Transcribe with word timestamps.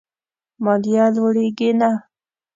ماليه 0.63 1.05
لوړېږي 1.15 1.69
نه. 1.79 1.91